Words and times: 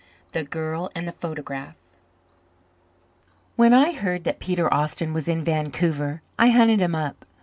The 0.31 0.43
Girl 0.43 0.89
and 0.95 1.07
the 1.07 1.11
Photograph 1.11 1.75
When 3.55 3.71
I 3.71 3.91
heard 3.91 4.23
that 4.23 4.39
Peter 4.39 4.67
Austin 4.73 5.13
was 5.13 5.27
in 5.27 5.43
Vancouver 5.43 6.23
I 6.39 6.49
hunted 6.49 6.79
him 6.79 6.95
up. 6.95 7.23